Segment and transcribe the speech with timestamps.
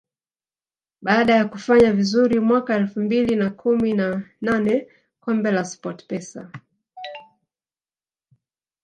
[1.01, 4.87] Baada ya kufanya vizuri mwaka elfu mbili na kumi na nane
[5.19, 6.51] kombe la SportPesa